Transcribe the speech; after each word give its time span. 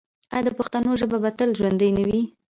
آیا 0.33 0.45
د 0.45 0.49
پښتنو 0.59 0.91
ژبه 1.01 1.17
به 1.23 1.29
تل 1.37 1.49
ژوندی 1.57 1.89
نه 1.97 2.03
وي؟ 2.07 2.21